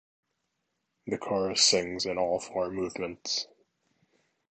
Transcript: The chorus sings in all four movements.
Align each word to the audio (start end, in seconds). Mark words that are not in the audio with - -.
The 1.05 1.19
chorus 1.19 1.61
sings 1.63 2.07
in 2.07 2.17
all 2.17 2.39
four 2.39 2.71
movements. 2.71 3.45